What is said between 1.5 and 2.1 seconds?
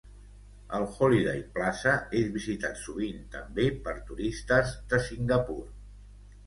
Plaza